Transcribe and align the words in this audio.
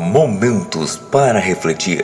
Momentos 0.00 0.96
para 0.96 1.38
refletir. 1.38 2.02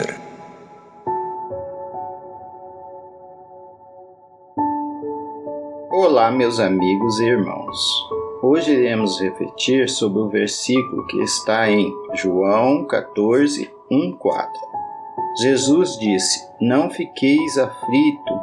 Olá, 5.91 6.31
meus 6.31 6.61
amigos 6.61 7.19
e 7.19 7.25
irmãos. 7.25 7.75
Hoje 8.43 8.73
iremos 8.73 9.19
refletir 9.19 9.89
sobre 9.89 10.21
o 10.21 10.29
versículo 10.29 11.07
que 11.07 11.23
está 11.23 11.71
em 11.71 11.91
João 12.13 12.87
14, 12.87 13.71
1, 13.91 14.13
4. 14.13 14.53
Jesus 15.41 15.99
disse: 15.99 16.47
Não 16.61 16.91
fiqueis 16.91 17.57
aflito, 17.57 18.35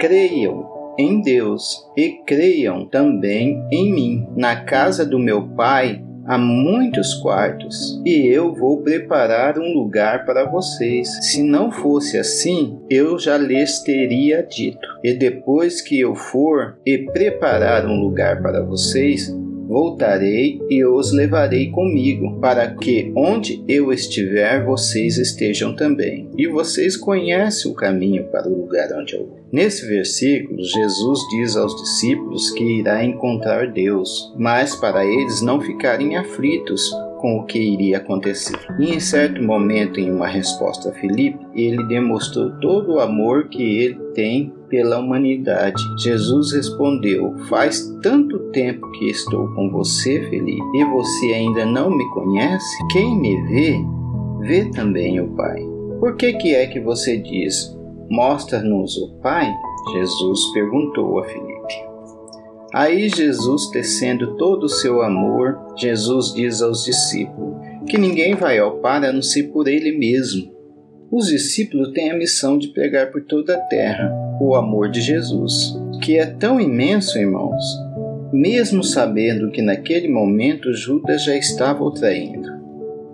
creiam 0.00 0.94
em 0.98 1.20
Deus 1.20 1.86
e 1.94 2.12
creiam 2.26 2.86
também 2.86 3.62
em 3.70 3.92
mim. 3.92 4.26
Na 4.34 4.64
casa 4.64 5.04
do 5.04 5.18
meu 5.18 5.46
Pai 5.50 6.02
há 6.26 6.38
muitos 6.38 7.14
quartos 7.14 8.00
e 8.04 8.26
eu 8.26 8.54
vou 8.54 8.82
preparar 8.82 9.58
um 9.58 9.72
lugar 9.72 10.24
para 10.24 10.44
vocês. 10.44 11.08
Se 11.22 11.42
não 11.42 11.70
fosse 11.70 12.18
assim, 12.18 12.78
eu 12.88 13.18
já 13.18 13.36
lhes 13.36 13.80
teria 13.80 14.42
dito. 14.42 14.86
E 15.02 15.14
depois 15.14 15.80
que 15.80 15.98
eu 15.98 16.14
for 16.14 16.78
e 16.84 16.98
preparar 16.98 17.86
um 17.86 18.00
lugar 18.00 18.40
para 18.42 18.62
vocês, 18.62 19.34
voltarei 19.72 20.60
e 20.68 20.84
os 20.84 21.12
levarei 21.12 21.70
comigo, 21.70 22.38
para 22.40 22.74
que 22.74 23.10
onde 23.16 23.64
eu 23.66 23.90
estiver, 23.90 24.62
vocês 24.64 25.16
estejam 25.16 25.74
também. 25.74 26.28
E 26.36 26.46
vocês 26.46 26.94
conhecem 26.94 27.72
o 27.72 27.74
caminho 27.74 28.24
para 28.24 28.48
o 28.48 28.54
lugar 28.54 28.90
onde 28.92 29.14
eu 29.14 29.26
vou. 29.26 29.40
Nesse 29.50 29.86
versículo, 29.86 30.62
Jesus 30.62 31.20
diz 31.30 31.56
aos 31.56 31.74
discípulos 31.74 32.50
que 32.50 32.80
irá 32.80 33.02
encontrar 33.02 33.72
Deus, 33.72 34.34
mas 34.36 34.76
para 34.76 35.06
eles 35.06 35.40
não 35.40 35.58
ficarem 35.60 36.16
aflitos 36.16 36.92
com 37.18 37.38
o 37.38 37.46
que 37.46 37.58
iria 37.58 37.98
acontecer. 37.98 38.58
E 38.78 38.90
em 38.92 39.00
certo 39.00 39.40
momento, 39.42 40.00
em 40.00 40.10
uma 40.10 40.26
resposta 40.26 40.90
a 40.90 40.92
Filipe, 40.92 41.38
ele 41.54 41.86
demonstrou 41.86 42.50
todo 42.60 42.94
o 42.94 43.00
amor 43.00 43.48
que 43.48 43.62
ele 43.62 43.98
tem 44.12 44.52
pela 44.72 44.98
humanidade. 44.98 45.82
Jesus 46.02 46.52
respondeu: 46.52 47.36
Faz 47.50 47.94
tanto 48.02 48.38
tempo 48.50 48.90
que 48.92 49.10
estou 49.10 49.46
com 49.54 49.70
você, 49.70 50.22
Felipe, 50.30 50.78
e 50.78 50.84
você 50.86 51.26
ainda 51.34 51.66
não 51.66 51.90
me 51.90 52.08
conhece? 52.10 52.78
Quem 52.90 53.20
me 53.20 53.40
vê, 53.42 53.84
vê 54.40 54.70
também 54.70 55.20
o 55.20 55.28
Pai. 55.36 55.62
Por 56.00 56.16
que, 56.16 56.32
que 56.32 56.54
é 56.54 56.66
que 56.66 56.80
você 56.80 57.18
diz: 57.18 57.76
Mostra-nos 58.10 58.96
o 58.96 59.20
Pai? 59.20 59.52
Jesus 59.92 60.52
perguntou 60.54 61.18
a 61.18 61.24
Filipe. 61.24 61.92
Aí 62.72 63.10
Jesus, 63.10 63.68
tecendo 63.68 64.38
todo 64.38 64.64
o 64.64 64.68
seu 64.68 65.02
amor, 65.02 65.58
Jesus 65.76 66.32
diz 66.32 66.62
aos 66.62 66.84
discípulos 66.84 67.60
que 67.86 67.98
ninguém 67.98 68.34
vai 68.34 68.58
ao 68.58 68.78
Pai 68.78 69.06
a 69.06 69.12
não 69.12 69.20
ser 69.20 69.52
por 69.52 69.68
ele 69.68 69.92
mesmo. 69.92 70.50
Os 71.10 71.26
discípulos 71.26 71.92
têm 71.92 72.10
a 72.10 72.16
missão 72.16 72.56
de 72.56 72.68
pregar 72.68 73.10
por 73.10 73.22
toda 73.24 73.54
a 73.54 73.60
terra 73.60 74.21
o 74.40 74.54
amor 74.54 74.90
de 74.90 75.00
Jesus, 75.00 75.76
que 76.00 76.18
é 76.18 76.26
tão 76.26 76.60
imenso, 76.60 77.18
irmãos, 77.18 77.62
mesmo 78.32 78.82
sabendo 78.82 79.50
que 79.50 79.62
naquele 79.62 80.08
momento 80.08 80.72
Judas 80.72 81.24
já 81.24 81.36
estava 81.36 81.82
o 81.84 81.90
traindo. 81.90 82.50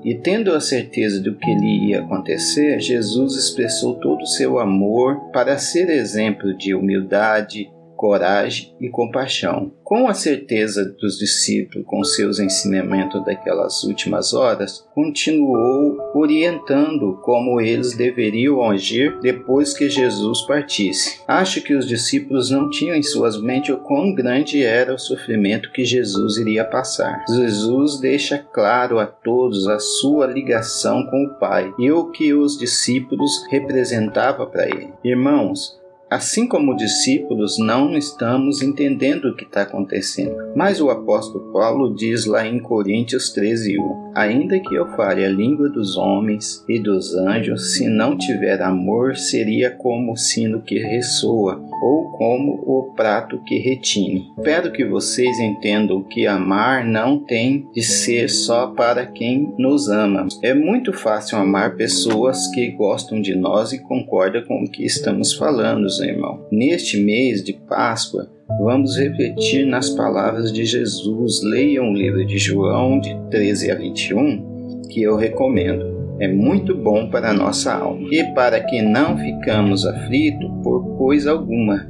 E 0.04 0.14
tendo 0.14 0.52
a 0.54 0.60
certeza 0.60 1.20
do 1.20 1.34
que 1.34 1.54
lhe 1.54 1.90
ia 1.90 2.00
acontecer, 2.00 2.80
Jesus 2.80 3.34
expressou 3.34 3.96
todo 3.96 4.22
o 4.22 4.26
seu 4.26 4.58
amor 4.58 5.30
para 5.32 5.58
ser 5.58 5.90
exemplo 5.90 6.56
de 6.56 6.72
humildade, 6.72 7.70
coragem 7.98 8.72
e 8.80 8.88
compaixão. 8.88 9.72
Com 9.82 10.06
a 10.06 10.14
certeza 10.14 10.84
dos 10.84 11.18
discípulos 11.18 11.84
com 11.86 12.04
seus 12.04 12.38
ensinamentos 12.38 13.24
daquelas 13.24 13.82
últimas 13.82 14.32
horas, 14.32 14.86
continuou 14.94 15.98
orientando 16.14 17.18
como 17.24 17.60
eles 17.60 17.96
deveriam 17.96 18.62
agir 18.62 19.18
depois 19.20 19.74
que 19.74 19.90
Jesus 19.90 20.42
partisse. 20.42 21.20
Acho 21.26 21.60
que 21.60 21.74
os 21.74 21.88
discípulos 21.88 22.50
não 22.50 22.70
tinham 22.70 22.94
em 22.94 23.02
suas 23.02 23.40
mentes 23.40 23.74
o 23.74 23.78
quão 23.78 24.14
grande 24.14 24.62
era 24.62 24.94
o 24.94 24.98
sofrimento 24.98 25.72
que 25.72 25.84
Jesus 25.84 26.36
iria 26.36 26.64
passar. 26.64 27.24
Jesus 27.28 27.98
deixa 27.98 28.38
claro 28.38 28.98
a 28.98 29.06
todos 29.06 29.66
a 29.66 29.80
sua 29.80 30.26
ligação 30.26 31.04
com 31.06 31.24
o 31.24 31.38
Pai 31.40 31.72
e 31.78 31.90
o 31.90 32.10
que 32.10 32.32
os 32.32 32.56
discípulos 32.56 33.44
representava 33.50 34.46
para 34.46 34.66
ele. 34.66 34.92
Irmãos, 35.02 35.77
Assim 36.10 36.46
como 36.46 36.74
discípulos, 36.74 37.58
não 37.58 37.94
estamos 37.94 38.62
entendendo 38.62 39.26
o 39.26 39.36
que 39.36 39.44
está 39.44 39.62
acontecendo. 39.62 40.34
Mas 40.56 40.80
o 40.80 40.88
apóstolo 40.88 41.52
Paulo 41.52 41.94
diz 41.94 42.24
lá 42.24 42.46
em 42.46 42.58
Coríntios 42.58 43.30
13, 43.30 43.78
1: 43.78 44.12
Ainda 44.14 44.58
que 44.58 44.74
eu 44.74 44.86
fale 44.96 45.22
a 45.22 45.28
língua 45.28 45.68
dos 45.68 45.98
homens 45.98 46.64
e 46.66 46.78
dos 46.78 47.14
anjos, 47.14 47.74
se 47.74 47.86
não 47.88 48.16
tiver 48.16 48.62
amor, 48.62 49.16
seria 49.16 49.70
como 49.70 50.12
o 50.12 50.16
sino 50.16 50.62
que 50.62 50.78
ressoa 50.78 51.62
ou 51.82 52.10
como 52.12 52.54
o 52.66 52.94
prato 52.96 53.38
que 53.44 53.58
retine. 53.58 54.32
Espero 54.38 54.72
que 54.72 54.84
vocês 54.84 55.38
entendam 55.38 56.02
que 56.02 56.26
amar 56.26 56.84
não 56.84 57.18
tem 57.18 57.68
de 57.72 57.82
ser 57.82 58.28
só 58.28 58.68
para 58.68 59.06
quem 59.06 59.54
nos 59.58 59.88
ama. 59.88 60.26
É 60.42 60.54
muito 60.54 60.92
fácil 60.92 61.38
amar 61.38 61.76
pessoas 61.76 62.48
que 62.48 62.70
gostam 62.70 63.20
de 63.20 63.34
nós 63.34 63.72
e 63.72 63.78
concordam 63.78 64.42
com 64.44 64.64
o 64.64 64.70
que 64.70 64.84
estamos 64.84 65.34
falando, 65.34 65.88
irmão. 66.04 66.46
Neste 66.50 67.02
mês 67.02 67.42
de 67.42 67.52
Páscoa, 67.52 68.28
vamos 68.60 68.96
refletir 68.96 69.66
nas 69.66 69.90
palavras 69.90 70.52
de 70.52 70.64
Jesus. 70.64 71.42
Leiam 71.42 71.90
o 71.90 71.94
livro 71.94 72.24
de 72.24 72.38
João, 72.38 73.00
de 73.00 73.16
13 73.30 73.70
a 73.70 73.74
21, 73.74 74.82
que 74.90 75.02
eu 75.02 75.16
recomendo 75.16 75.98
é 76.20 76.26
muito 76.26 76.76
bom 76.76 77.08
para 77.08 77.30
a 77.30 77.32
nossa 77.32 77.72
alma 77.74 78.08
e 78.10 78.24
para 78.34 78.60
que 78.60 78.82
não 78.82 79.16
ficamos 79.16 79.86
aflitos 79.86 80.50
por 80.64 80.96
coisa 80.96 81.30
alguma. 81.30 81.88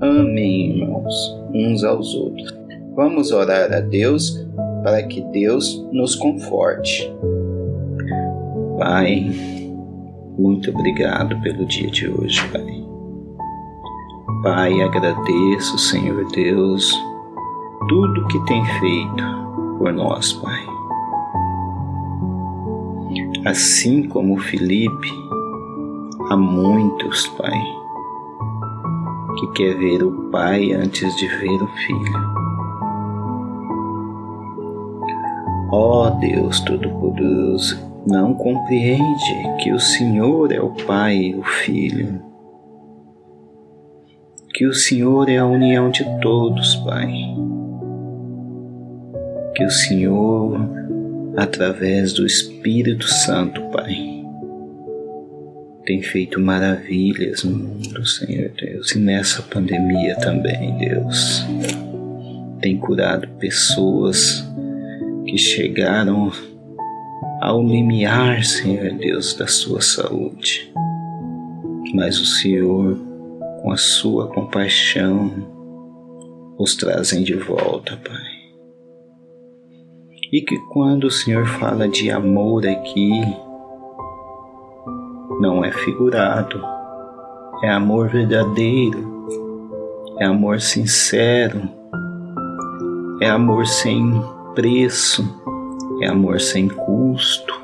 Amém, 0.00 0.78
irmãos, 0.78 1.14
uns 1.52 1.82
aos 1.82 2.14
outros. 2.14 2.54
Vamos 2.94 3.32
orar 3.32 3.72
a 3.72 3.80
Deus 3.80 4.46
para 4.84 5.02
que 5.02 5.20
Deus 5.32 5.84
nos 5.92 6.14
conforte. 6.14 7.12
Pai, 8.78 9.26
muito 10.38 10.70
obrigado 10.70 11.40
pelo 11.42 11.66
dia 11.66 11.90
de 11.90 12.08
hoje, 12.08 12.40
Pai. 12.52 12.83
Pai, 14.44 14.78
agradeço, 14.82 15.78
Senhor 15.78 16.22
Deus, 16.26 16.92
tudo 17.88 18.26
que 18.26 18.38
tem 18.44 18.62
feito 18.78 19.24
por 19.78 19.90
nós, 19.90 20.34
Pai. 20.34 20.66
Assim 23.46 24.06
como 24.06 24.38
Felipe, 24.38 25.10
há 26.28 26.36
muitos, 26.36 27.26
Pai, 27.38 27.58
que 29.38 29.46
quer 29.52 29.78
ver 29.78 30.02
o 30.02 30.28
Pai 30.30 30.72
antes 30.72 31.16
de 31.16 31.26
ver 31.26 31.62
o 31.62 31.68
Filho. 31.68 32.34
Ó 35.72 36.06
oh, 36.06 36.10
Deus 36.20 36.60
Todo-Poderoso, 36.60 37.80
não 38.06 38.34
compreende 38.34 39.56
que 39.62 39.72
o 39.72 39.80
Senhor 39.80 40.52
é 40.52 40.60
o 40.60 40.68
Pai 40.84 41.16
e 41.16 41.34
o 41.34 41.42
Filho, 41.42 42.33
que 44.54 44.66
o 44.66 44.72
Senhor 44.72 45.28
é 45.28 45.38
a 45.38 45.44
união 45.44 45.90
de 45.90 46.04
todos, 46.20 46.76
Pai, 46.76 47.12
que 49.56 49.64
o 49.64 49.70
Senhor 49.70 50.60
através 51.36 52.12
do 52.12 52.24
Espírito 52.24 53.04
Santo, 53.08 53.60
Pai. 53.72 54.22
Tem 55.84 56.00
feito 56.00 56.40
maravilhas 56.40 57.42
no 57.42 57.58
mundo, 57.58 58.06
Senhor 58.06 58.52
Deus, 58.56 58.92
e 58.92 58.98
nessa 58.98 59.42
pandemia 59.42 60.14
também, 60.16 60.78
Deus. 60.78 61.44
Tem 62.60 62.78
curado 62.78 63.26
pessoas 63.40 64.48
que 65.26 65.36
chegaram 65.36 66.30
ao 67.40 67.60
limiar, 67.60 68.44
Senhor 68.44 68.92
Deus, 68.92 69.34
da 69.34 69.48
sua 69.48 69.80
saúde. 69.82 70.72
Mas 71.92 72.20
o 72.20 72.24
Senhor, 72.24 73.13
com 73.64 73.72
a 73.72 73.76
sua 73.78 74.28
compaixão, 74.28 75.32
os 76.58 76.76
trazem 76.76 77.24
de 77.24 77.34
volta, 77.34 77.96
Pai 77.96 78.34
e 80.34 80.40
que 80.40 80.58
quando 80.72 81.04
o 81.04 81.10
Senhor 81.12 81.46
fala 81.46 81.88
de 81.88 82.10
amor 82.10 82.66
aqui, 82.66 83.08
não 85.40 85.64
é 85.64 85.70
figurado, 85.70 86.60
é 87.62 87.70
amor 87.70 88.08
verdadeiro, 88.08 89.28
é 90.18 90.24
amor 90.24 90.60
sincero, 90.60 91.62
é 93.20 93.28
amor 93.28 93.64
sem 93.64 94.20
preço, 94.56 95.22
é 96.02 96.08
amor 96.08 96.40
sem 96.40 96.66
custo. 96.66 97.63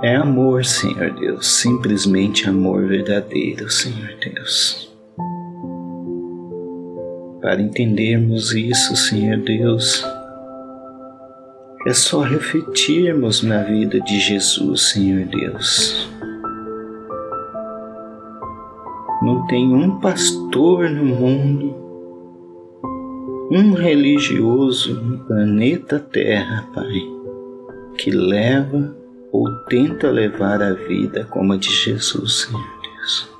É 0.00 0.14
amor, 0.14 0.64
Senhor 0.64 1.10
Deus, 1.10 1.60
simplesmente 1.60 2.48
amor 2.48 2.86
verdadeiro, 2.86 3.68
Senhor 3.68 4.14
Deus. 4.20 4.96
Para 7.40 7.60
entendermos 7.60 8.54
isso, 8.54 8.94
Senhor 8.94 9.38
Deus, 9.38 10.04
É 11.86 11.94
só 11.94 12.20
refletirmos 12.20 13.42
na 13.42 13.62
vida 13.62 14.00
de 14.00 14.20
Jesus, 14.20 14.90
Senhor 14.90 15.26
Deus. 15.26 16.10
Não 19.22 19.46
tem 19.46 19.74
um 19.74 19.98
pastor 19.98 20.90
no 20.90 21.04
mundo, 21.04 21.74
um 23.50 23.72
religioso 23.72 25.00
no 25.00 25.24
planeta 25.24 25.98
Terra, 25.98 26.68
Pai, 26.74 27.00
que 27.96 28.10
leva 28.10 28.97
ou 29.32 29.50
tenta 29.66 30.10
levar 30.10 30.62
a 30.62 30.72
vida 30.72 31.24
como 31.30 31.52
a 31.52 31.56
de 31.56 31.70
Jesus, 31.70 32.46
Senhor 32.46 32.66
Deus. 32.82 33.30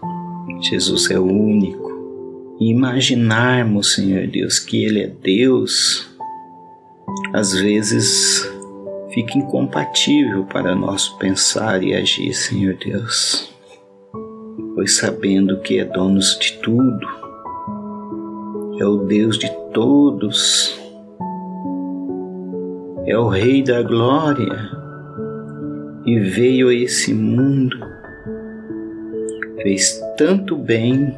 Jesus 0.61 1.11
é 1.11 1.19
o 1.19 1.25
único. 1.25 2.57
E 2.61 2.71
imaginarmos, 2.71 3.95
Senhor 3.95 4.27
Deus, 4.27 4.59
que 4.59 4.85
Ele 4.85 5.03
é 5.03 5.07
Deus, 5.07 6.09
às 7.33 7.53
vezes 7.53 8.51
fica 9.13 9.39
incompatível 9.39 10.45
para 10.45 10.75
nosso 10.75 11.17
pensar 11.19 11.83
e 11.83 11.95
agir, 11.95 12.35
Senhor 12.35 12.75
Deus. 12.75 13.49
Pois 14.75 14.97
sabendo 14.97 15.61
que 15.61 15.79
é 15.79 15.85
dono 15.85 16.21
de 16.21 16.59
tudo, 16.63 17.07
é 18.79 18.85
o 18.85 18.99
Deus 18.99 19.39
de 19.39 19.51
todos, 19.73 20.79
é 23.07 23.17
o 23.17 23.29
Rei 23.29 23.63
da 23.63 23.83
Glória 23.83 24.88
e 26.09 26.19
veio 26.21 26.71
a 26.71 26.75
esse 26.75 27.13
mundo, 27.13 27.77
fez 29.61 30.03
tanto 30.17 30.57
bem 30.57 31.15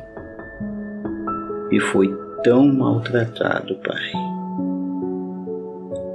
e 1.71 1.79
foi 1.79 2.13
tão 2.43 2.67
maltratado, 2.67 3.77
Pai. 3.87 4.11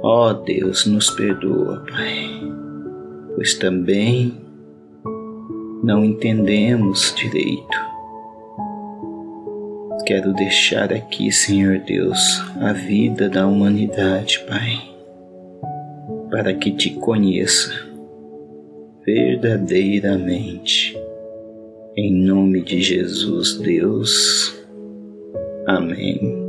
Ó 0.02 0.28
oh, 0.28 0.34
Deus, 0.34 0.84
nos 0.84 1.08
perdoa, 1.08 1.86
Pai, 1.90 2.28
pois 3.34 3.54
também 3.54 4.36
não 5.82 6.04
entendemos 6.04 7.14
direito. 7.16 7.86
Quero 10.04 10.34
deixar 10.34 10.92
aqui, 10.92 11.32
Senhor 11.32 11.78
Deus, 11.78 12.42
a 12.60 12.74
vida 12.74 13.26
da 13.26 13.46
humanidade, 13.46 14.44
Pai, 14.46 14.78
para 16.30 16.52
que 16.52 16.70
te 16.72 16.90
conheça 16.90 17.85
verdadeiramente. 19.06 20.98
Em 21.96 22.12
nome 22.12 22.60
de 22.62 22.82
Jesus, 22.82 23.58
Deus. 23.60 24.52
Amém. 25.64 26.44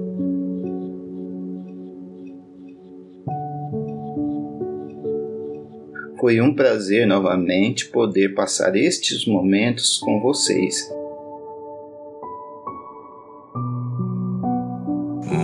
Foi 6.19 6.41
um 6.41 6.53
prazer 6.53 7.05
novamente 7.05 7.89
poder 7.89 8.33
passar 8.33 8.75
estes 8.75 9.27
momentos 9.27 9.99
com 9.99 10.19
vocês. 10.19 10.91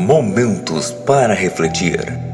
Momentos 0.07 0.91
para 1.05 1.35
refletir. 1.35 2.32